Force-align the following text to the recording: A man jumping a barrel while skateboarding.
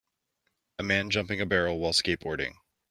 A 0.79 0.83
man 0.83 1.11
jumping 1.11 1.41
a 1.41 1.45
barrel 1.45 1.77
while 1.77 1.93
skateboarding. 1.93 2.55